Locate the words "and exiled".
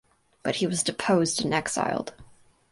1.45-2.15